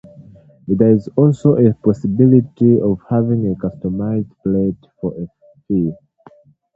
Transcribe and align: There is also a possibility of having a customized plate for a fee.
There 0.67 0.89
is 0.89 1.07
also 1.15 1.57
a 1.57 1.75
possibility 1.75 2.79
of 2.79 2.97
having 3.11 3.45
a 3.45 3.53
customized 3.53 4.31
plate 4.41 4.83
for 4.99 5.13
a 5.15 5.27
fee. 5.67 5.93